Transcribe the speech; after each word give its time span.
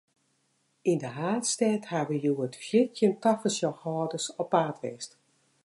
Yn 0.91 0.97
de 1.03 1.09
haadstêd 1.17 1.83
hawwe 1.91 2.15
hjoed 2.23 2.53
fyftjin 2.67 3.13
tafersjochhâlders 3.23 4.27
op 4.41 4.47
paad 4.53 4.75
west. 4.83 5.11